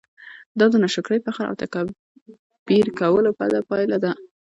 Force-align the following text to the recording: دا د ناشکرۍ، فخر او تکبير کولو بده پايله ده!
دا 0.59 0.65
د 0.71 0.75
ناشکرۍ، 0.83 1.19
فخر 1.25 1.43
او 1.49 1.55
تکبير 1.61 2.87
کولو 2.99 3.29
بده 3.39 3.59
پايله 3.69 3.97
ده! 4.03 4.11